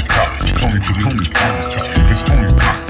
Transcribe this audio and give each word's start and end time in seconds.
Tony's 0.00 0.06
top. 0.06 0.38
Tony, 0.58 0.78
Tony's 1.02 1.30
top. 1.30 1.84
It's 2.10 2.22
Tony's 2.22 2.54
top. 2.54 2.88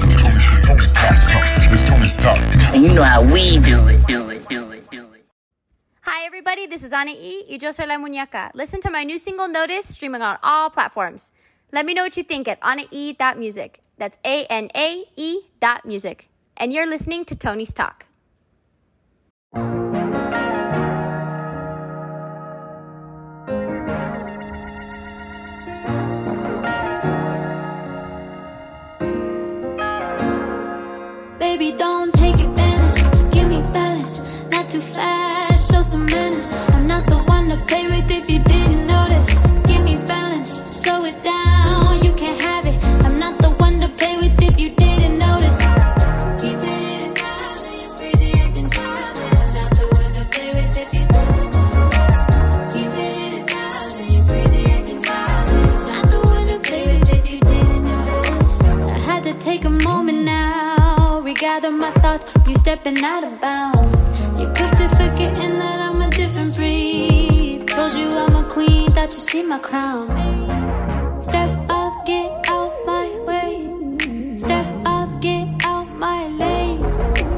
Tony's 0.63 0.91
top. 0.93 1.73
It's 1.73 1.81
Tony's 1.81 2.17
top. 2.17 2.37
And 2.73 2.85
you 2.85 2.93
know 2.93 3.03
how 3.03 3.21
we 3.21 3.59
do 3.59 3.87
it, 3.87 4.07
do 4.07 4.29
it, 4.29 4.47
do 4.47 4.71
it, 4.71 4.89
do 4.89 5.11
it. 5.13 5.25
Hi, 6.01 6.25
everybody. 6.25 6.67
This 6.67 6.83
is 6.83 6.93
Ana 6.93 7.11
E. 7.11 7.43
Y 7.49 7.57
yo 7.61 7.71
soy 7.71 7.85
la 7.85 7.97
muñeca. 7.97 8.51
Listen 8.53 8.79
to 8.81 8.89
my 8.89 9.03
new 9.03 9.17
single, 9.17 9.49
Notice, 9.49 9.87
streaming 9.87 10.21
on 10.21 10.37
all 10.41 10.69
platforms. 10.69 11.33
Let 11.73 11.85
me 11.85 11.93
know 11.93 12.03
what 12.03 12.15
you 12.15 12.23
think 12.23 12.47
at 12.47 12.61
anae.music. 12.61 13.81
That's 13.97 14.17
A 14.23 14.45
N 14.45 14.69
A 14.75 15.03
E 15.17 15.41
dot 15.59 15.85
music. 15.85 16.29
And 16.55 16.71
you're 16.71 16.87
listening 16.87 17.25
to 17.25 17.35
Tony's 17.35 17.73
Talk. 17.73 18.05
baby, 31.61 31.77
don't 31.77 32.10
my 69.51 69.59
crown. 69.59 70.07
Step 71.21 71.49
up, 71.67 72.05
get 72.05 72.31
out 72.47 72.73
my 72.85 73.09
way. 73.27 73.67
Step 74.37 74.65
up, 74.85 75.09
get 75.21 75.45
out 75.65 75.89
my 75.97 76.25
lane. 76.27 76.81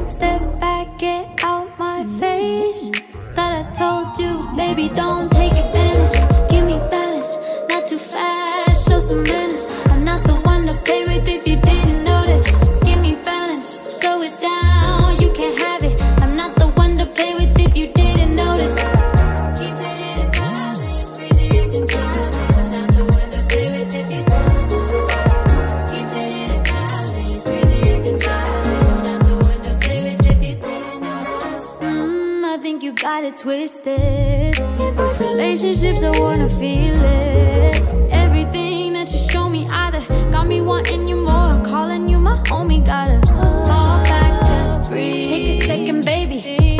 Step 0.08 0.42
back, 0.59 1.00
get 1.00 1.25
out 1.44 1.67
my 1.80 2.05
face. 2.20 2.92
Thought 3.33 3.53
I 3.61 3.72
told 3.73 4.20
you, 4.20 4.47
baby, 4.55 4.94
don't 4.94 5.31
take 5.31 5.53
advantage. 5.53 6.52
Give 6.52 6.66
me 6.66 6.78
balance, 6.92 7.36
not 7.70 7.88
too 7.88 7.97
fast. 7.97 8.88
Show 8.88 9.00
some 9.00 9.23
manners. 9.23 9.52
twisted. 33.44 34.55
Those 34.95 35.19
relationships, 35.19 36.02
I 36.02 36.17
wanna 36.17 36.49
feel 36.49 36.95
it. 36.95 37.75
Everything 38.09 38.94
that 38.94 39.11
you 39.11 39.17
show 39.17 39.49
me, 39.49 39.67
either 39.67 39.99
got 40.31 40.47
me 40.47 40.61
wanting 40.61 41.09
you 41.09 41.17
more, 41.17 41.61
calling 41.61 42.08
you 42.08 42.19
my 42.19 42.38
homie. 42.47 42.81
Gotta 42.86 43.19
fall 43.67 44.02
back, 44.03 44.33
just 44.47 44.89
breathe. 44.89 45.27
Take 45.27 45.47
a 45.49 45.61
second, 45.61 46.05
baby. 46.05 46.38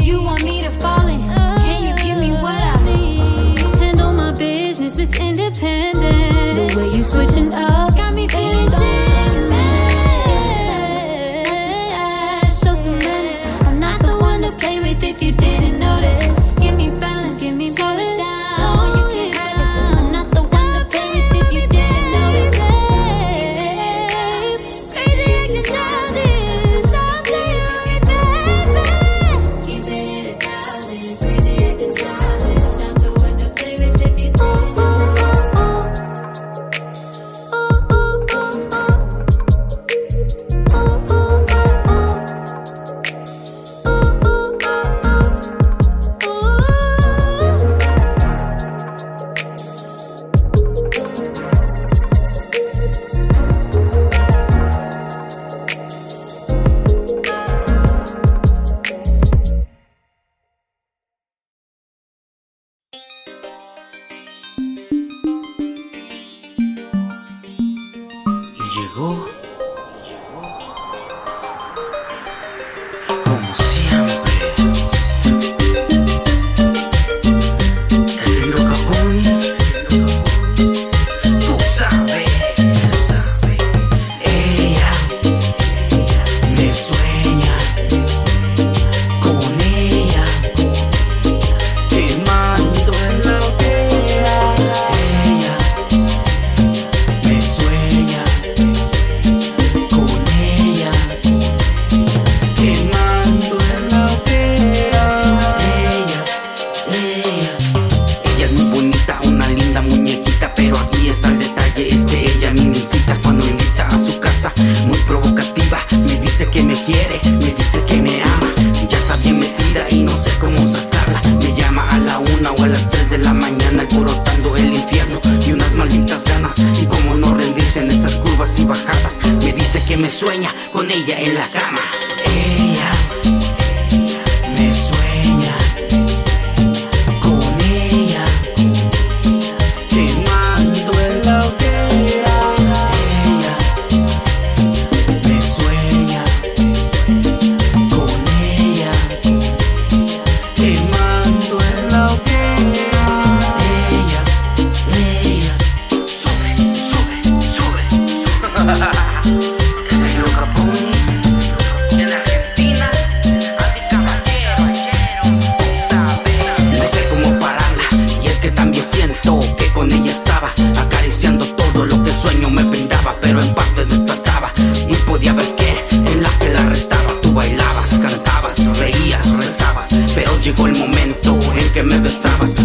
You 0.08 0.23
want 0.23 0.45
me 0.45 0.61
to 0.61 0.69
fall 0.69 1.06
in? 1.06 1.19
Can 1.66 1.79
you 1.88 1.94
give 2.06 2.18
me 2.18 2.31
what 2.44 2.62
I 2.74 2.78
need? 2.85 3.80
Handle 3.80 4.13
my 4.13 4.31
business, 4.31 4.95
Miss 4.95 5.19
Independent. 5.19 6.22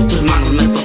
tus 0.07 0.23
manos 0.23 0.53
me 0.53 0.78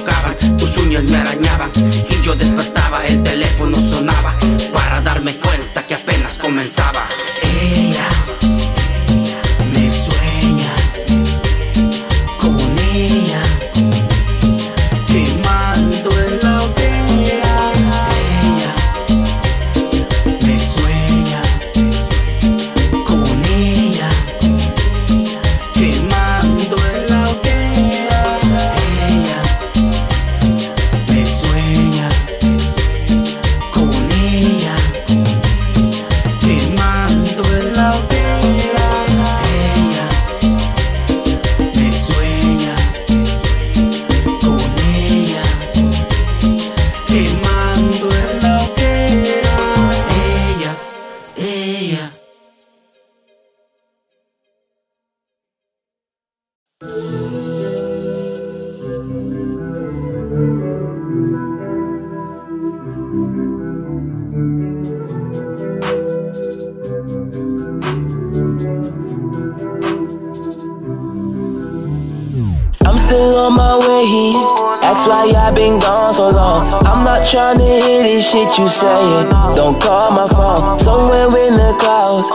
trying 77.34 77.58
to 77.58 77.64
hear 77.64 78.02
this 78.04 78.30
shit 78.30 78.46
you 78.58 78.70
saying. 78.70 79.28
Don't 79.58 79.82
call 79.82 80.12
my 80.12 80.28
phone. 80.28 80.78
Somewhere 80.78 81.26
in 81.26 81.54
the 81.58 81.74
clouds. 81.80 82.30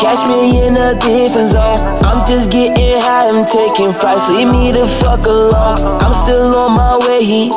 Catch 0.00 0.28
me 0.28 0.64
in 0.64 0.76
a 0.76 0.94
different 0.94 1.50
zone. 1.50 1.80
I'm 2.06 2.24
just 2.24 2.52
getting 2.52 3.00
high, 3.02 3.26
I'm 3.34 3.44
taking 3.44 3.92
flights. 3.92 4.30
Leave 4.30 4.46
me 4.46 4.70
the 4.70 4.86
fuck 5.02 5.26
alone. 5.26 5.78
I'm 5.98 6.14
still 6.24 6.54
on 6.54 6.70
my 6.70 6.94
way. 7.02 7.50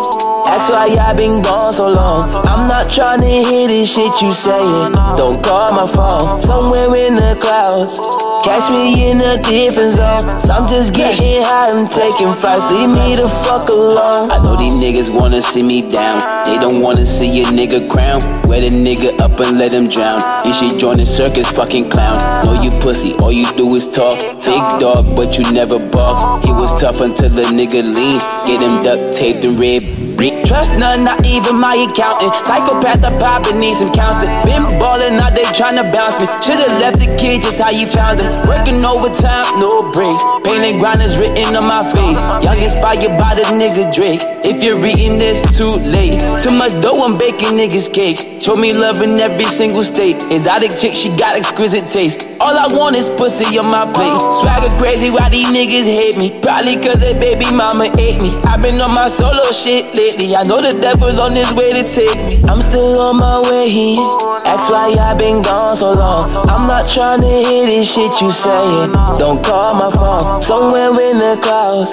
That's 0.45 0.71
why 0.73 0.97
I 0.99 1.13
been 1.15 1.44
gone 1.44 1.71
so 1.71 1.88
long. 1.88 2.23
I'm 2.47 2.67
not 2.67 2.89
trying 2.89 3.21
to 3.21 3.27
hear 3.27 3.67
this 3.67 3.93
shit 3.93 4.19
you 4.19 4.33
saying. 4.33 4.93
Don't 5.21 5.43
call 5.43 5.69
my 5.77 5.85
phone. 5.85 6.41
Somewhere 6.41 6.95
in 6.95 7.13
the 7.13 7.38
clouds. 7.39 8.26
Catch 8.47 8.71
me 8.71 9.11
in 9.11 9.19
a 9.19 9.41
different 9.41 9.97
zone. 9.97 10.29
I'm 10.49 10.65
just 10.69 10.94
getting 10.94 11.44
high, 11.44 11.69
I'm 11.69 11.85
taking 11.85 12.33
flights. 12.33 12.73
Leave 12.73 12.88
me 12.88 13.13
the 13.17 13.27
fuck 13.44 13.67
alone. 13.67 14.31
I 14.31 14.41
know 14.41 14.55
these 14.55 14.71
niggas 14.71 15.13
wanna 15.13 15.41
see 15.41 15.61
me 15.61 15.81
down. 15.81 16.45
They 16.45 16.57
don't 16.57 16.79
wanna 16.79 17.05
see 17.05 17.41
a 17.41 17.44
nigga 17.44 17.89
crown. 17.89 18.21
Wear 18.47 18.61
the 18.61 18.69
nigga 18.69 19.19
up 19.19 19.39
and 19.39 19.57
let 19.57 19.73
him 19.73 19.88
drown. 19.89 20.21
You 20.45 20.53
should 20.53 20.79
join 20.79 20.97
the 20.97 21.05
circus, 21.05 21.51
fucking 21.51 21.89
clown. 21.89 22.19
Know 22.45 22.61
you 22.61 22.71
pussy, 22.79 23.13
all 23.15 23.31
you 23.31 23.45
do 23.55 23.67
is 23.75 23.89
talk. 23.89 24.19
Big 24.19 24.63
dog, 24.79 25.05
but 25.15 25.38
you 25.38 25.51
never 25.51 25.79
bark. 25.79 26.45
He 26.45 26.51
was 26.51 26.71
tough 26.79 27.01
until 27.01 27.29
the 27.29 27.44
nigga 27.44 27.83
lean. 27.83 28.19
Get 28.47 28.61
him 28.61 28.83
duct 28.83 29.17
taped 29.17 29.44
and 29.44 29.59
red 29.59 30.07
Trust 30.17 30.79
none, 30.79 31.03
not 31.03 31.23
even 31.25 31.59
my 31.59 31.75
accountant. 31.75 32.33
Psychopath, 32.41 33.05
I 33.05 33.13
probably 33.19 33.53
need 33.59 33.77
some 33.77 33.94
counseling. 33.94 34.33
Been 34.45 34.65
ballin', 34.79 35.13
now 35.13 35.29
they 35.29 35.43
tryna 35.53 35.93
bounce 35.93 36.17
me. 36.19 36.25
Should've 36.41 36.73
left 36.81 36.97
the 36.97 37.05
kid 37.21 37.43
just 37.43 37.61
how 37.61 37.69
you 37.69 37.85
found 37.85 38.21
him. 38.21 38.31
Working 38.47 38.83
overtime, 38.83 39.45
no 39.59 39.91
breaks. 39.91 40.23
Pain 40.41 40.63
and 40.65 40.79
grind 40.79 41.03
is 41.03 41.15
written 41.17 41.55
on 41.55 41.65
my 41.69 41.85
face. 41.93 42.17
Young 42.43 42.61
inspired 42.63 43.13
by 43.19 43.35
the 43.35 43.43
nigga 43.61 43.93
Drake. 43.93 44.21
If 44.43 44.63
you're 44.63 44.79
reading 44.79 45.19
this 45.19 45.38
too 45.55 45.77
late, 45.85 46.19
too 46.41 46.51
much 46.51 46.73
dough, 46.81 47.03
I'm 47.03 47.17
baking 47.17 47.53
niggas 47.53 47.93
cake. 47.93 48.37
Show 48.39 48.56
me 48.56 48.72
love 48.74 49.01
in 49.01 49.19
every 49.19 49.45
single 49.45 49.84
state. 49.84 50.24
Exotic 50.31 50.78
chick, 50.78 50.94
she 50.94 51.10
got 51.10 51.36
exquisite 51.36 51.88
taste. 51.88 52.30
All 52.39 52.56
I 52.56 52.68
want 52.72 52.95
is 52.95 53.10
pussy 53.18 53.57
on 53.57 53.66
my 53.66 53.92
plate. 53.92 54.22
Swagger 54.39 54.69
crazy, 54.78 55.10
why 55.10 55.28
these 55.30 55.48
niggas 55.48 55.84
hate 55.84 56.18
me? 56.18 56.30
Probably 56.42 56.75
cause 56.75 57.00
their 57.00 57.19
baby 57.19 57.51
mama 57.51 57.89
ate 57.98 58.22
me. 58.22 58.30
I've 58.45 58.62
been 58.62 58.80
on 58.80 58.94
my 58.94 59.10
solo 59.10 59.51
shit 59.51 59.94
lately. 59.95 60.36
I 60.36 60.44
know 60.44 60.62
the 60.62 60.80
devil's 60.80 61.19
on 61.19 61.34
his 61.36 61.51
way 61.54 61.72
to 61.72 61.84
take 61.84 62.16
me. 62.25 62.42
I'm 62.48 62.62
still 62.62 63.01
on 63.01 63.18
my 63.18 63.42
way. 63.50 63.69
Here. 63.69 63.98
Ask 64.45 64.72
why 64.72 64.95
I've 64.95 65.18
been 65.18 65.42
gone 65.42 65.75
so 65.75 65.92
long. 65.92 66.24
I'm 66.48 66.68
not 66.68 66.88
trying 66.88 67.22
to 67.22 67.28
hear 67.28 67.66
this 67.66 67.92
shit 67.92 68.13
you 68.22 68.31
saying. 68.31 68.92
Don't 69.19 69.44
call 69.44 69.74
my 69.74 69.89
phone. 69.92 70.42
Somewhere 70.44 70.92
in 70.92 71.18
the 71.18 71.38
clouds. 71.42 71.92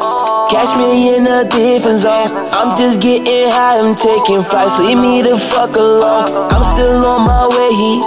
Catch 0.53 0.79
me 0.79 1.17
in 1.17 1.27
a 1.27 1.49
different 1.49 2.01
zone. 2.01 2.29
I'm 2.53 2.77
just 2.77 3.01
getting 3.01 3.51
high. 3.51 3.81
I'm 3.81 3.97
taking 3.97 4.45
flights. 4.45 4.79
Leave 4.79 4.99
me 4.99 5.23
the 5.23 5.39
fuck 5.39 5.75
alone. 5.75 6.29
I'm 6.35 6.65
still 6.75 7.05
on 7.07 7.27
my 7.27 7.47
way. 7.47 8.01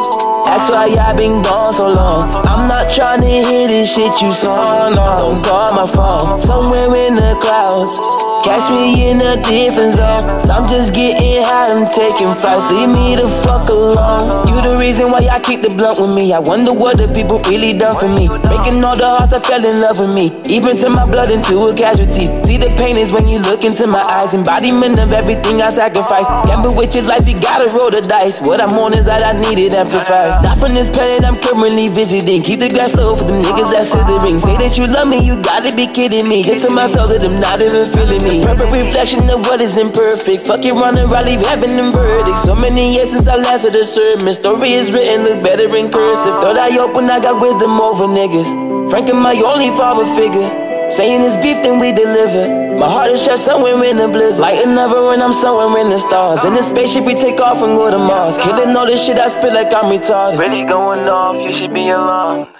That's 0.43 0.71
why 0.71 0.91
I 0.99 1.15
been 1.15 1.41
gone 1.41 1.73
so 1.73 1.87
long. 1.87 2.23
I'm 2.45 2.67
not 2.67 2.89
trying 2.89 3.21
to 3.21 3.27
hear 3.27 3.67
this 3.67 3.93
shit 3.93 4.21
you 4.21 4.33
saw. 4.33 4.89
No, 4.89 5.05
don't 5.19 5.45
call 5.45 5.71
my 5.75 5.87
phone. 5.87 6.41
Somewhere 6.41 6.93
in 6.95 7.15
the 7.15 7.37
clouds. 7.39 7.97
Catch 8.43 8.71
me 8.71 9.09
in 9.09 9.21
a 9.21 9.41
different 9.43 9.95
zone. 9.95 10.49
I'm 10.49 10.67
just 10.67 10.93
getting 10.93 11.36
high, 11.47 11.71
I'm 11.71 11.87
taking 11.87 12.35
flights. 12.35 12.67
Leave 12.73 12.91
me 12.91 13.15
the 13.15 13.27
fuck 13.43 13.69
alone. 13.71 14.47
You 14.51 14.59
the 14.61 14.75
reason 14.77 15.09
why 15.11 15.23
I 15.31 15.39
keep 15.39 15.63
the 15.63 15.71
blunt 15.71 15.99
with 15.99 16.13
me. 16.13 16.33
I 16.33 16.39
wonder 16.39 16.73
what 16.73 16.99
the 16.99 17.07
people 17.15 17.39
really 17.47 17.73
done 17.73 17.95
for 17.95 18.11
me. 18.11 18.27
Breaking 18.27 18.83
all 18.83 18.95
the 18.95 19.07
hearts 19.07 19.31
that 19.31 19.47
fell 19.47 19.63
in 19.63 19.79
love 19.79 19.97
with 19.99 20.13
me. 20.13 20.35
Even 20.51 20.75
turn 20.75 20.93
my 20.93 21.07
blood 21.07 21.31
into 21.31 21.55
a 21.63 21.73
casualty. 21.73 22.27
See 22.43 22.59
the 22.59 22.67
pain 22.75 22.97
is 22.99 23.11
when 23.11 23.27
you 23.27 23.39
look 23.39 23.63
into 23.63 23.87
my 23.87 24.03
eyes. 24.03 24.33
Embodiment 24.35 24.99
of 24.99 25.13
everything 25.15 25.63
I 25.63 25.69
sacrificed. 25.71 26.27
Gamble 26.45 26.75
with 26.75 26.93
your 26.93 27.07
life, 27.07 27.27
you 27.27 27.39
gotta 27.39 27.71
roll 27.75 27.89
the 27.89 28.01
dice. 28.03 28.41
What 28.41 28.59
I'm 28.59 28.75
on 28.75 28.93
is 28.93 29.05
that 29.05 29.23
I 29.23 29.33
need 29.39 29.57
it 29.57 29.73
amplified. 29.73 30.43
Not 30.43 30.59
from 30.59 30.75
this 30.75 30.89
planet 30.89 31.23
I'm 31.23 31.39
currently 31.39 31.87
visiting. 31.87 32.43
Keep 32.43 32.59
the 32.59 32.69
grass 32.69 32.95
low 32.95 33.15
for 33.15 33.23
them 33.23 33.41
niggas 33.41 33.71
that's 33.71 33.95
ring. 34.23 34.39
Say 34.39 34.57
that 34.59 34.77
you 34.77 34.87
love 34.87 35.07
me, 35.07 35.23
you 35.23 35.39
gotta 35.41 35.71
be 35.75 35.87
kidding 35.87 36.27
me. 36.27 36.43
Get 36.43 36.61
to 36.67 36.69
myself 36.69 37.09
that 37.09 37.23
I'm 37.23 37.39
not 37.39 37.61
even 37.61 37.87
feeling 37.95 38.23
me. 38.23 38.43
Perfect 38.43 38.71
reflection 38.73 39.29
of 39.29 39.47
what 39.47 39.61
is 39.61 39.77
imperfect. 39.77 40.47
Fuck 40.47 40.65
it, 40.65 40.73
run 40.73 40.97
heaven 41.45 41.71
and 41.77 41.93
verdict. 41.93 42.37
So 42.39 42.55
many 42.55 42.95
years 42.95 43.11
since 43.11 43.27
I 43.27 43.35
last 43.35 43.65
at 43.65 43.71
the 43.73 43.85
sermon. 43.85 44.33
Story 44.33 44.73
is 44.73 44.91
written, 44.91 45.23
look 45.23 45.43
better 45.43 45.67
in 45.75 45.91
cursive. 45.91 46.41
Thought 46.41 46.57
I 46.57 46.77
open, 46.77 47.09
I 47.09 47.19
got 47.19 47.41
wisdom 47.41 47.79
over 47.79 48.05
niggas. 48.05 48.89
Frank 48.89 49.09
and 49.09 49.19
my 49.19 49.35
only 49.35 49.69
father 49.77 50.05
figure. 50.15 50.49
Saying 50.89 51.21
it's 51.21 51.35
beef, 51.43 51.61
then 51.63 51.79
we 51.79 51.91
deliver. 51.91 52.77
My 52.77 52.89
heart 52.89 53.11
is 53.11 53.23
trapped 53.23 53.41
somewhere 53.41 53.83
in 53.83 53.97
the 53.97 54.07
blizzard. 54.07 54.39
Like 54.39 54.65
another 54.65 55.05
when 55.07 55.21
I'm 55.21 55.33
somewhere 55.33 55.81
in 55.81 55.89
the 55.89 55.99
stars. 55.99 56.45
In 56.45 56.53
the 56.53 56.63
spaceship, 56.63 57.03
we 57.03 57.13
take 57.13 57.41
off 57.41 57.61
and 57.61 57.75
go 57.75 57.91
to 57.91 57.97
Mars. 57.97 58.37
Killing 58.37 58.75
all 58.75 58.85
this 58.85 59.05
shit 59.05 59.19
I 59.19 59.27
spit 59.29 59.53
like 59.53 59.73
I'm 59.73 59.91
retarded. 59.91 60.39
Really 60.39 60.63
going 60.63 61.07
off, 61.09 61.35
you 61.41 61.51
should 61.51 61.73
be 61.73 61.89
alarmed. 61.89 62.56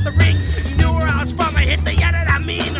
out 0.00 0.04
the 0.04 0.18
ring. 0.18 0.36
You 0.68 0.76
knew 0.76 0.92
where 0.92 1.08
I 1.08 1.20
was 1.20 1.32
from, 1.32 1.54
I 1.56 1.62
hit 1.62 1.84
the 1.84 1.92
edit, 2.02 2.28
I 2.28 2.38
mean. 2.38 2.72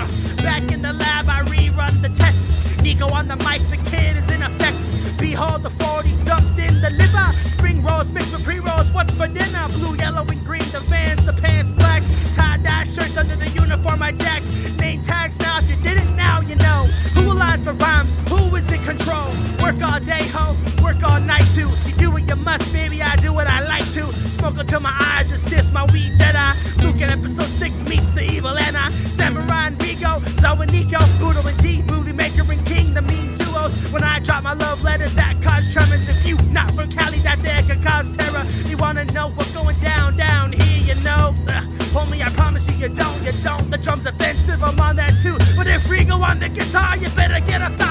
Back 0.42 0.70
in 0.72 0.82
the 0.82 0.92
lab, 0.92 1.28
I 1.28 1.42
rerun 1.48 2.00
the 2.02 2.08
test. 2.08 2.82
Nico 2.82 3.08
on 3.08 3.28
the 3.28 3.36
mic, 3.36 3.60
the 3.68 3.78
kid 3.90 4.16
is 4.16 4.28
in 4.32 4.42
effect. 4.42 4.76
Behold 5.18 5.62
the 5.62 5.70
40 5.70 6.08
dumped 6.24 6.58
in 6.58 6.80
the 6.80 6.90
liver. 6.90 7.28
Spring 7.56 7.82
rolls 7.82 8.10
mixed 8.10 8.32
with 8.32 8.44
pre 8.44 8.58
rolls, 8.58 8.90
what's 8.92 9.14
for 9.14 9.28
dinner? 9.28 9.66
Blue, 9.76 9.96
yellow, 9.96 10.24
and 10.24 10.44
green, 10.44 10.64
the 10.72 10.80
vans, 10.88 11.24
the 11.26 11.32
pants, 11.32 11.72
black. 11.72 12.02
Tie 12.34 12.58
dye 12.62 12.84
shirts 12.84 13.16
under 13.16 13.36
the 13.36 13.48
uniform 13.50 14.02
I 14.02 14.12
jacked. 14.12 14.46
Name 14.78 15.02
tags 15.02 15.38
now, 15.40 15.58
if 15.58 15.68
you 15.68 15.76
didn't, 15.82 16.16
now 16.16 16.40
you 16.40 16.56
know. 16.56 16.88
Who 17.14 17.34
lies 17.34 17.62
the 17.64 17.74
rhymes? 17.74 18.10
Who 18.28 18.54
is 18.56 18.66
in 18.72 18.82
control? 18.84 19.28
Work 19.60 19.82
all 19.82 20.00
day, 20.00 20.24
ho, 20.32 20.56
work 20.82 21.02
all 21.04 21.20
night 21.20 21.46
too. 21.54 21.68
You 21.86 21.94
do 21.98 22.10
what 22.10 22.26
you 22.26 22.36
must, 22.36 22.72
baby, 22.72 23.02
I 23.02 23.16
do 23.16 23.32
what 23.32 23.46
I 23.46 23.60
like 23.66 23.84
to. 23.92 24.06
Smoke 24.40 24.58
until 24.58 24.80
my 24.80 24.96
eyes 25.12 25.30
are 25.32 25.46
stiff, 25.46 25.70
my 25.72 25.84
weed 25.92 26.12
Jedi 26.16 26.79
and 27.02 27.10
episode 27.12 27.50
6 27.58 27.88
meets 27.88 28.08
the 28.10 28.22
evil 28.22 28.56
and 28.56 28.76
I 28.76 28.88
Samurai 28.90 29.68
and 29.68 29.76
Vigo, 29.82 30.18
Zoe 30.40 30.62
and 30.62 30.72
Nico 30.72 30.98
Boodle 31.18 31.46
and 31.46 31.58
T, 31.60 31.82
movie 31.82 32.12
Maker 32.12 32.42
and 32.50 32.64
King 32.66 32.92
The 32.94 33.02
mean 33.02 33.36
duos. 33.38 33.90
When 33.92 34.02
I 34.02 34.18
drop 34.20 34.42
my 34.42 34.52
love 34.54 34.82
letters 34.82 35.14
that 35.14 35.40
cause 35.42 35.72
tremors. 35.72 36.08
If 36.08 36.26
you 36.26 36.36
not 36.52 36.70
from 36.72 36.90
Cali 36.90 37.18
that 37.18 37.38
there 37.42 37.62
could 37.62 37.82
cause 37.82 38.14
terror. 38.16 38.44
You 38.68 38.76
wanna 38.76 39.04
know 39.06 39.30
what's 39.30 39.52
going 39.54 39.78
down, 39.80 40.16
down 40.16 40.52
here 40.52 40.94
you 40.94 41.02
know. 41.02 41.34
Ugh. 41.48 41.64
Homie 41.94 42.22
I 42.22 42.28
promise 42.30 42.66
you 42.68 42.88
you 42.88 42.94
don't, 42.94 43.22
you 43.24 43.32
don't. 43.42 43.70
The 43.70 43.78
drum's 43.78 44.06
offensive, 44.06 44.62
I'm 44.62 44.78
on 44.80 44.96
that 44.96 45.14
too. 45.22 45.36
But 45.56 45.66
if 45.66 45.84
Rigo 45.88 46.20
on 46.20 46.38
the 46.38 46.48
guitar 46.48 46.96
you 46.96 47.08
better 47.10 47.40
get 47.44 47.62
a 47.62 47.70
thought 47.76 47.89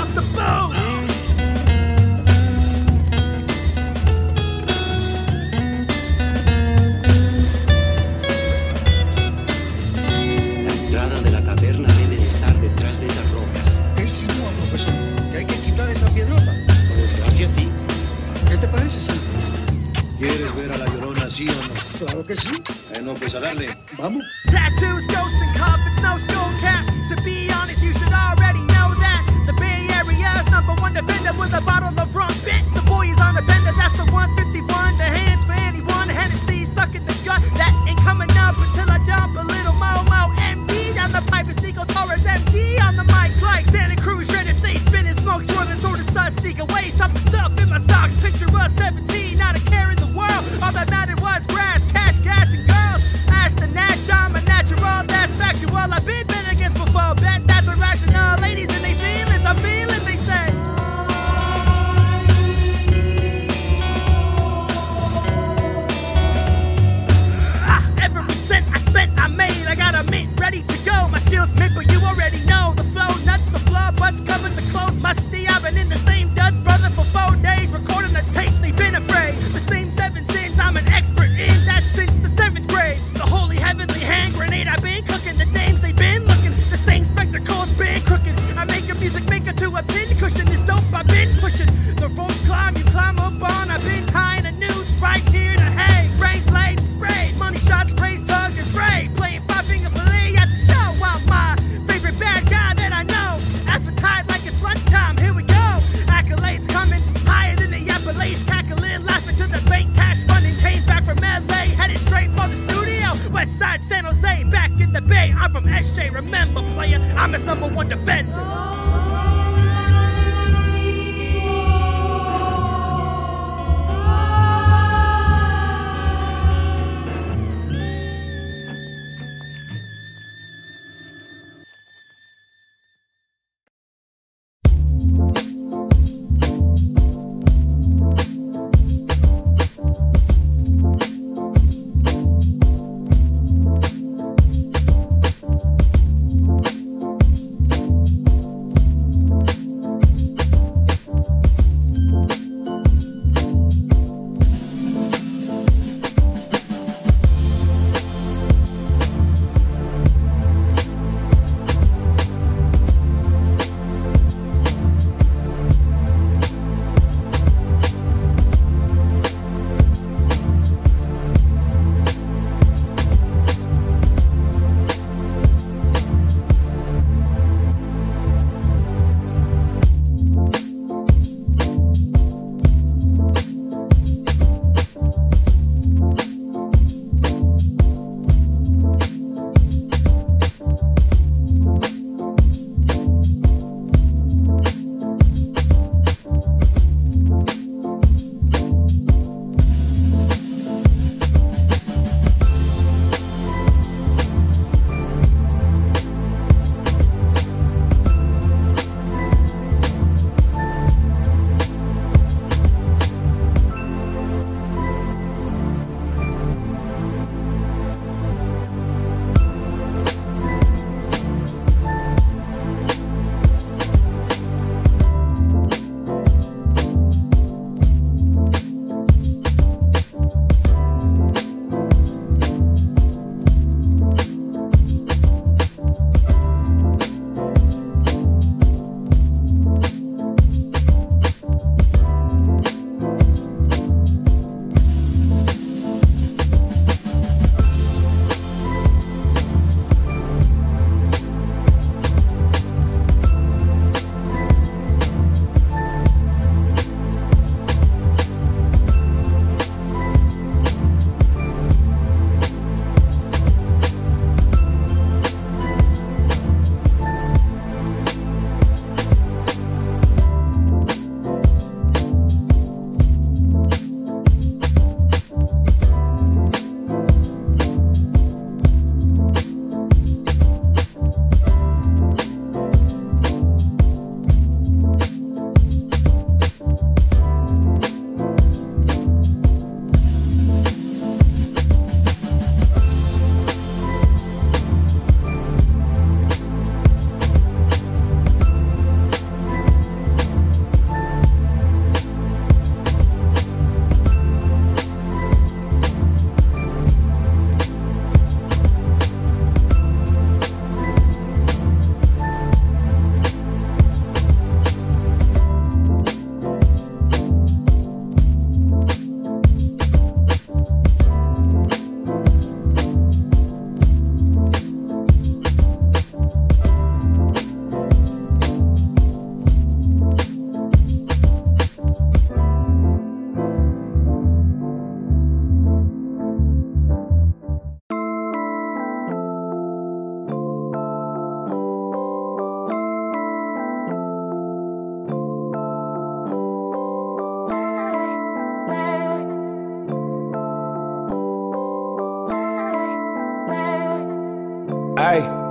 tarde. 23.50 23.76
Vamos. 23.98 24.26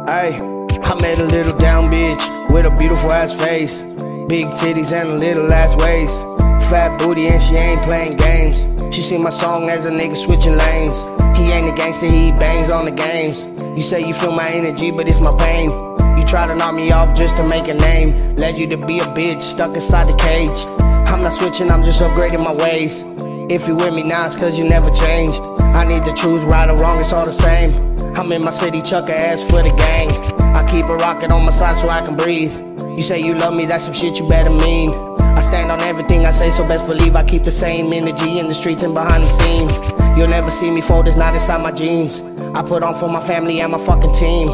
Ay, 0.08 0.40
I 0.84 0.94
met 1.02 1.18
a 1.18 1.22
little 1.22 1.54
down 1.54 1.90
bitch 1.90 2.50
with 2.50 2.64
a 2.64 2.74
beautiful 2.78 3.12
ass 3.12 3.34
face. 3.34 3.82
Big 4.26 4.46
titties 4.56 4.98
and 4.98 5.10
a 5.10 5.14
little 5.14 5.52
ass 5.52 5.76
waist. 5.76 6.22
Fat 6.70 6.98
booty 6.98 7.28
and 7.28 7.42
she 7.42 7.56
ain't 7.56 7.82
playing 7.82 8.12
games. 8.12 8.64
She 8.94 9.02
sing 9.02 9.22
my 9.22 9.28
song 9.28 9.68
as 9.68 9.84
a 9.84 9.90
nigga 9.90 10.16
switching 10.16 10.56
lanes. 10.56 11.00
He 11.36 11.52
ain't 11.52 11.68
a 11.68 11.76
gangster, 11.76 12.06
he 12.06 12.32
bangs 12.32 12.72
on 12.72 12.86
the 12.86 12.90
games. 12.90 13.44
You 13.76 13.82
say 13.82 14.02
you 14.02 14.14
feel 14.14 14.32
my 14.32 14.48
energy, 14.48 14.90
but 14.90 15.06
it's 15.10 15.20
my 15.20 15.30
pain. 15.38 15.68
You 16.18 16.24
try 16.26 16.46
to 16.46 16.54
knock 16.54 16.74
me 16.74 16.90
off 16.90 17.14
just 17.14 17.36
to 17.36 17.46
make 17.46 17.68
a 17.68 17.76
name. 17.76 18.34
Led 18.36 18.56
you 18.56 18.66
to 18.68 18.78
be 18.78 19.00
a 19.00 19.04
bitch 19.12 19.42
stuck 19.42 19.74
inside 19.74 20.06
the 20.06 20.16
cage. 20.16 20.64
I'm 21.06 21.22
not 21.22 21.34
switching, 21.34 21.70
I'm 21.70 21.84
just 21.84 22.00
upgrading 22.00 22.42
my 22.42 22.54
ways. 22.54 23.04
If 23.52 23.68
you 23.68 23.74
with 23.74 23.92
me 23.92 24.04
now, 24.04 24.24
it's 24.24 24.36
cause 24.36 24.58
you 24.58 24.64
never 24.64 24.88
changed. 24.88 25.42
I 25.60 25.84
need 25.84 26.06
to 26.06 26.14
choose 26.14 26.42
right 26.44 26.70
or 26.70 26.76
wrong, 26.76 26.98
it's 26.98 27.12
all 27.12 27.26
the 27.26 27.30
same. 27.30 27.87
I'm 28.18 28.32
in 28.32 28.42
my 28.42 28.50
city, 28.50 28.82
chuck 28.82 29.08
a 29.10 29.16
ass 29.16 29.44
for 29.44 29.62
the 29.62 29.70
gang. 29.70 30.10
I 30.40 30.68
keep 30.68 30.86
a 30.86 30.96
rocket 30.96 31.30
on 31.30 31.44
my 31.44 31.52
side 31.52 31.76
so 31.76 31.88
I 31.88 32.04
can 32.04 32.16
breathe. 32.16 32.52
You 32.96 33.00
say 33.00 33.20
you 33.20 33.32
love 33.32 33.54
me, 33.54 33.64
that's 33.64 33.84
some 33.84 33.94
shit 33.94 34.18
you 34.18 34.26
better 34.26 34.50
mean. 34.58 34.90
I 35.20 35.40
stand 35.40 35.70
on 35.70 35.80
everything 35.82 36.26
I 36.26 36.32
say, 36.32 36.50
so 36.50 36.66
best 36.66 36.90
believe 36.90 37.14
I 37.14 37.24
keep 37.24 37.44
the 37.44 37.52
same 37.52 37.92
energy 37.92 38.40
in 38.40 38.48
the 38.48 38.56
streets 38.56 38.82
and 38.82 38.92
behind 38.92 39.24
the 39.24 39.28
scenes. 39.28 39.72
You'll 40.18 40.26
never 40.26 40.50
see 40.50 40.68
me 40.68 40.80
fold, 40.80 41.06
it's 41.06 41.16
not 41.16 41.32
inside 41.32 41.62
my 41.62 41.70
jeans. 41.70 42.20
I 42.56 42.62
put 42.62 42.82
on 42.82 42.98
for 42.98 43.08
my 43.08 43.20
family 43.20 43.60
and 43.60 43.70
my 43.70 43.78
fucking 43.78 44.12
team. 44.14 44.48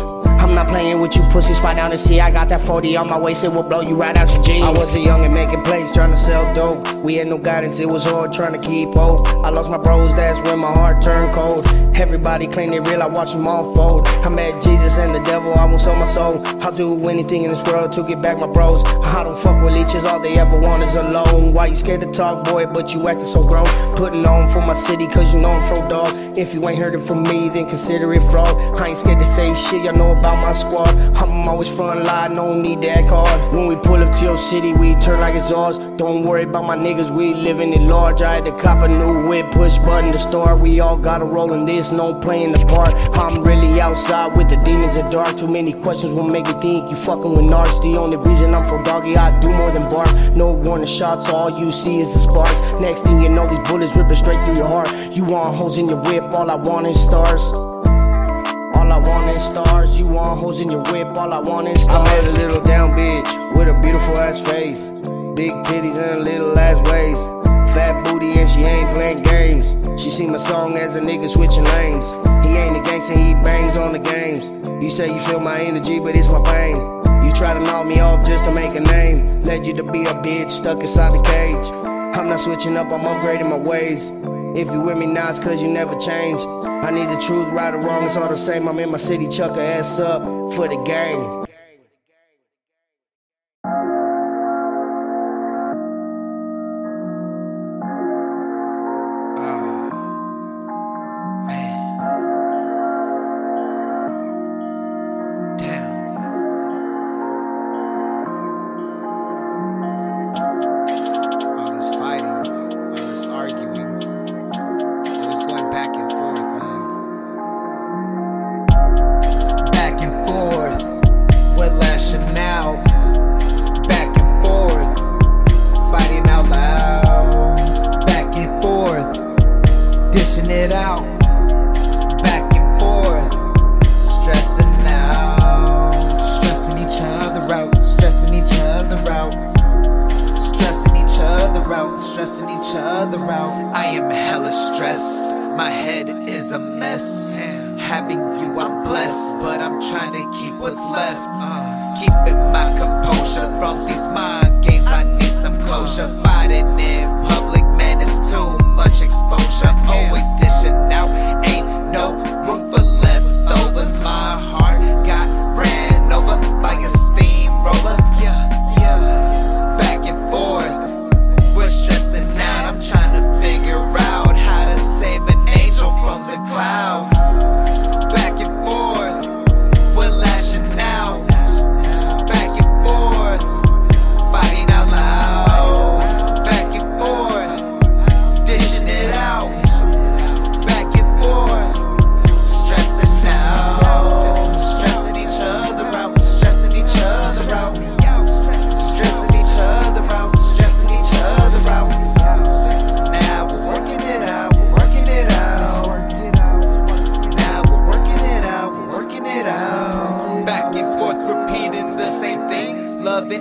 I'm 0.44 0.54
not 0.54 0.68
playing 0.68 1.00
with 1.00 1.16
you 1.16 1.22
pussies, 1.30 1.58
fight 1.58 1.76
down 1.76 1.90
and 1.90 1.98
see. 1.98 2.20
I 2.20 2.30
got 2.30 2.50
that 2.50 2.60
40 2.60 2.98
on 2.98 3.08
my 3.08 3.18
waist, 3.18 3.44
it 3.44 3.48
will 3.50 3.62
blow 3.62 3.80
you 3.80 3.96
right 3.96 4.14
out 4.14 4.30
your 4.30 4.42
jeans. 4.42 4.62
I 4.62 4.70
was 4.70 4.94
a 4.94 5.00
young 5.00 5.24
and 5.24 5.32
making 5.32 5.62
plays, 5.62 5.90
trying 5.90 6.10
to 6.10 6.18
sell 6.18 6.52
dope. 6.52 6.86
We 7.02 7.14
had 7.14 7.28
no 7.28 7.38
guidance, 7.38 7.78
it 7.78 7.90
was 7.90 8.04
hard 8.04 8.34
trying 8.34 8.52
to 8.52 8.58
keep 8.58 8.90
hope. 8.92 9.26
I 9.42 9.48
lost 9.48 9.70
my 9.70 9.78
bros, 9.78 10.14
that's 10.14 10.38
when 10.46 10.58
my 10.58 10.70
heart 10.70 11.02
turned 11.02 11.34
cold. 11.34 11.66
Everybody 11.96 12.46
claim 12.46 12.72
they 12.72 12.80
real, 12.80 13.02
I 13.02 13.06
watch 13.06 13.32
them 13.32 13.46
all 13.48 13.74
fold. 13.74 14.06
I 14.06 14.28
met 14.28 14.60
Jesus 14.62 14.98
and 14.98 15.14
the 15.14 15.20
devil, 15.20 15.54
I 15.54 15.64
won't 15.64 15.80
sell 15.80 15.96
my 15.96 16.04
soul. 16.04 16.42
I'll 16.60 16.72
do 16.72 16.92
anything 17.08 17.44
in 17.44 17.50
this 17.50 17.62
world 17.62 17.92
to 17.92 18.02
get 18.02 18.20
back 18.20 18.36
my 18.36 18.46
bros. 18.46 18.84
I 18.84 19.22
don't 19.22 19.38
fuck 19.38 19.62
with 19.62 19.72
leeches, 19.72 20.04
all 20.04 20.20
they 20.20 20.36
ever 20.36 20.58
want 20.60 20.82
is 20.82 20.94
alone. 20.94 21.54
Why 21.54 21.68
you 21.68 21.76
scared 21.76 22.02
to 22.02 22.12
talk, 22.12 22.44
boy, 22.44 22.66
but 22.66 22.92
you 22.92 23.08
acting 23.08 23.26
so 23.26 23.40
grown? 23.40 23.64
Putting 23.96 24.26
on 24.26 24.52
for 24.52 24.60
my 24.60 24.74
city, 24.74 25.06
cause 25.06 25.32
you 25.32 25.40
know 25.40 25.52
I'm 25.52 25.74
from 25.74 25.88
dog. 25.88 26.08
If 26.36 26.52
you 26.52 26.68
ain't 26.68 26.78
heard 26.78 26.94
it 26.94 27.00
from 27.00 27.22
me, 27.22 27.48
then 27.48 27.66
consider 27.66 28.12
it 28.12 28.24
fraud. 28.24 28.78
I 28.78 28.88
ain't 28.88 28.98
scared 28.98 29.20
to 29.20 29.24
say 29.24 29.54
shit, 29.54 29.84
y'all 29.84 29.94
know 29.94 30.12
about 30.12 30.33
my 30.36 30.52
squad. 30.52 30.88
I'm 31.16 31.48
always 31.48 31.68
front 31.68 32.04
line, 32.04 32.32
no 32.32 32.54
need 32.58 32.82
that 32.82 33.08
card. 33.08 33.54
When 33.54 33.66
we 33.66 33.76
pull 33.76 33.96
up 33.96 34.16
to 34.18 34.24
your 34.24 34.38
city, 34.38 34.72
we 34.72 34.94
turn 34.96 35.20
like 35.20 35.34
it's 35.34 35.50
ours. 35.52 35.78
Don't 35.96 36.24
worry 36.24 36.44
about 36.44 36.64
my 36.64 36.76
niggas, 36.76 37.10
we 37.10 37.34
living 37.34 37.72
it 37.72 37.82
large. 37.82 38.22
I 38.22 38.34
had 38.34 38.44
to 38.46 38.56
cop 38.56 38.84
a 38.84 38.88
new 38.88 39.28
whip, 39.28 39.50
push 39.50 39.78
button 39.78 40.12
to 40.12 40.18
start. 40.18 40.60
We 40.62 40.80
all 40.80 40.96
gotta 40.96 41.24
roll 41.24 41.52
in 41.52 41.64
this, 41.64 41.92
no 41.92 42.14
playing 42.14 42.52
the 42.52 42.64
part. 42.66 42.94
I'm 43.16 43.42
really 43.42 43.80
outside 43.80 44.36
with 44.36 44.48
the 44.48 44.56
demons 44.56 44.98
in 44.98 45.10
dark. 45.10 45.36
Too 45.36 45.50
many 45.50 45.72
questions 45.72 46.12
will 46.12 46.28
make 46.28 46.46
you 46.46 46.60
think 46.60 46.90
you 46.90 46.96
fucking 46.96 47.32
with 47.32 47.46
narcs. 47.46 47.80
The 47.82 47.98
only 48.00 48.16
reason 48.16 48.54
I'm 48.54 48.68
from 48.68 48.82
doggy, 48.84 49.16
I 49.16 49.38
do 49.40 49.50
more 49.50 49.70
than 49.70 49.88
bark. 49.90 50.08
No 50.36 50.52
warning 50.52 50.86
shots, 50.86 51.28
all 51.28 51.50
you 51.50 51.70
see 51.72 52.00
is 52.00 52.12
the 52.12 52.18
sparks. 52.18 52.54
Next 52.80 53.04
thing 53.04 53.22
you 53.22 53.28
know, 53.28 53.48
these 53.48 53.68
bullets 53.68 53.96
ripping 53.96 54.16
straight 54.16 54.42
through 54.44 54.56
your 54.56 54.68
heart. 54.68 54.88
You 55.16 55.24
want 55.24 55.54
holes 55.54 55.78
in 55.78 55.88
your 55.88 56.00
whip, 56.00 56.24
all 56.34 56.50
I 56.50 56.54
want 56.54 56.86
is 56.86 57.00
stars. 57.02 57.73
All 58.84 58.92
I 58.92 58.98
want 58.98 59.34
is 59.34 59.42
stars. 59.42 59.98
You 59.98 60.06
want 60.06 60.38
hoes 60.38 60.60
in 60.60 60.70
your 60.70 60.82
whip. 60.92 61.16
All 61.16 61.32
I 61.32 61.38
want 61.38 61.68
is 61.68 61.82
stars. 61.82 62.06
I 62.06 62.20
met 62.20 62.24
a 62.24 62.32
little 62.32 62.60
down 62.60 62.90
bitch 62.90 63.56
with 63.56 63.66
a 63.66 63.80
beautiful 63.80 64.18
ass 64.18 64.42
face. 64.42 64.90
Big 65.34 65.52
titties 65.64 65.96
and 65.96 66.20
a 66.20 66.22
little 66.22 66.56
ass 66.58 66.82
waist. 66.92 67.22
Fat 67.72 68.04
booty 68.04 68.38
and 68.38 68.46
she 68.46 68.60
ain't 68.60 68.94
playing 68.94 69.16
games. 69.22 69.66
She 69.98 70.10
sing 70.10 70.32
my 70.32 70.36
song 70.36 70.76
as 70.76 70.96
a 70.96 71.00
nigga 71.00 71.30
switching 71.30 71.64
lanes. 71.64 72.04
He 72.44 72.58
ain't 72.58 72.76
a 72.76 72.82
gangster, 72.82 73.16
he 73.16 73.32
bangs 73.32 73.78
on 73.78 73.94
the 73.94 73.98
games. 73.98 74.44
You 74.84 74.90
say 74.90 75.06
you 75.08 75.20
feel 75.20 75.40
my 75.40 75.58
energy, 75.58 75.98
but 75.98 76.14
it's 76.14 76.30
my 76.30 76.42
pain. 76.44 76.76
You 77.24 77.32
try 77.32 77.54
to 77.54 77.60
knock 77.60 77.86
me 77.86 78.00
off 78.00 78.26
just 78.26 78.44
to 78.44 78.52
make 78.52 78.74
a 78.74 78.82
name. 78.82 79.44
Led 79.44 79.64
you 79.64 79.72
to 79.72 79.82
be 79.82 80.02
a 80.02 80.14
bitch 80.20 80.50
stuck 80.50 80.82
inside 80.82 81.12
the 81.12 81.22
cage. 81.22 81.66
I'm 82.18 82.28
not 82.28 82.38
switching 82.38 82.76
up, 82.76 82.92
I'm 82.92 83.00
upgrading 83.00 83.48
my 83.48 83.66
ways. 83.66 84.10
If 84.54 84.70
you 84.70 84.80
with 84.80 84.98
me 84.98 85.06
now, 85.06 85.30
it's 85.30 85.40
cause 85.40 85.60
you 85.60 85.66
never 85.66 85.98
changed. 85.98 86.46
I 86.64 86.90
need 86.90 87.08
the 87.08 87.20
truth, 87.20 87.48
right 87.48 87.74
or 87.74 87.78
wrong, 87.78 88.04
it's 88.04 88.16
all 88.16 88.28
the 88.28 88.36
same. 88.36 88.68
I'm 88.68 88.78
in 88.78 88.88
my 88.88 88.98
city, 88.98 89.26
chuck 89.26 89.56
ass 89.56 89.98
up 89.98 90.22
for 90.54 90.68
the 90.68 90.80
gang. 90.84 91.43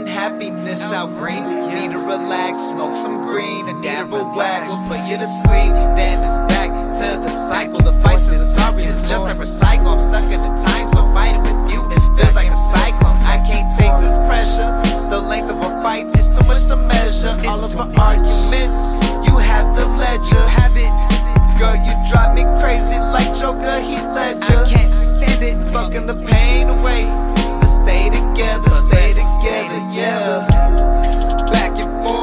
And 0.03 0.11
happiness 0.11 0.91
out 0.91 1.09
green. 1.15 1.43
Need 1.73 1.91
to 1.91 1.99
relax, 1.99 2.59
smoke 2.59 2.95
some 2.95 3.23
green, 3.23 3.67
and 3.69 3.81
dab 3.81 4.11
relax. 4.11 4.69
We'll 4.69 4.87
put 4.89 5.07
you 5.07 5.17
to 5.17 5.27
sleep. 5.27 5.71
Then 5.95 6.19
it's 6.23 6.39
back 6.51 6.69
to 6.99 7.19
the 7.23 7.29
cycle. 7.29 7.79
The 7.79 7.93
fights 8.03 8.27
and 8.27 8.37
the 8.37 8.43
sorries 8.43 8.91
is 8.91 9.07
just 9.07 9.29
a 9.29 9.33
recycle. 9.33 9.93
I'm 9.93 9.99
stuck 9.99 10.23
in 10.25 10.41
the 10.41 10.53
time, 10.63 10.89
so 10.89 11.07
fighting 11.13 11.41
with 11.43 11.71
you 11.71 11.79
it 11.87 12.01
feels 12.17 12.35
like 12.35 12.49
a 12.49 12.55
cyclone. 12.55 13.15
I 13.23 13.39
can't 13.47 13.71
take 13.77 13.95
this 14.03 14.17
pressure. 14.27 14.67
The 15.09 15.19
length 15.19 15.49
of 15.49 15.57
our 15.61 15.81
fights 15.81 16.17
is 16.19 16.37
too 16.37 16.45
much 16.45 16.67
to 16.67 16.75
measure. 16.75 17.39
All 17.47 17.63
of 17.63 17.75
our 17.79 17.91
arguments, 17.95 18.87
you 19.27 19.37
have 19.37 19.75
the 19.75 19.85
ledger. 19.85 20.43
Have 20.47 20.75
it. 20.75 20.91
Girl, 21.59 21.77
you 21.79 21.95
drive 22.11 22.35
me 22.35 22.43
crazy 22.59 22.99
like 22.99 23.31
Joker, 23.37 23.79
Heath 23.79 24.03
Ledger. 24.11 24.59
I 24.59 24.69
can't 24.69 25.05
stand 25.05 25.43
it, 25.43 25.55
fucking 25.71 26.07
the 26.07 26.15
pain 26.27 26.67
away. 26.67 27.22
Stay 27.83 28.09
together, 28.09 28.69
stay 28.69 29.09
together, 29.11 29.89
yeah. 29.91 30.47
Back 31.51 31.77
and 31.77 32.03
forth, 32.03 32.22